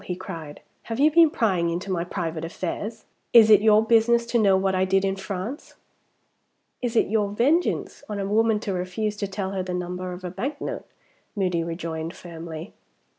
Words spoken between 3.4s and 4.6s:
it your business to know